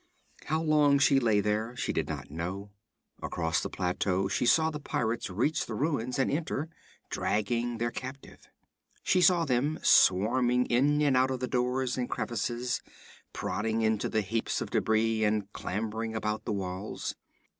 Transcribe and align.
How 0.45 0.59
long 0.63 0.97
she 0.97 1.19
lay 1.19 1.41
there, 1.41 1.75
she 1.75 1.93
did 1.93 2.09
not 2.09 2.31
know. 2.31 2.71
Across 3.21 3.61
the 3.61 3.69
plateau 3.69 4.27
she 4.27 4.47
saw 4.47 4.71
the 4.71 4.79
pirates 4.79 5.29
reach 5.29 5.67
the 5.67 5.75
ruins 5.75 6.17
and 6.17 6.31
enter, 6.31 6.69
dragging 7.11 7.77
their 7.77 7.91
captive. 7.91 8.49
She 9.03 9.21
saw 9.21 9.45
them 9.45 9.77
swarming 9.83 10.65
in 10.65 11.03
and 11.03 11.15
out 11.15 11.29
of 11.29 11.39
the 11.39 11.47
doors 11.47 11.99
and 11.99 12.09
crevices, 12.09 12.81
prodding 13.31 13.83
into 13.83 14.09
the 14.09 14.21
heaps 14.21 14.59
of 14.59 14.71
debris, 14.71 15.23
and 15.23 15.53
clambering 15.53 16.15
about 16.15 16.45
the 16.45 16.51
walls. 16.53 17.13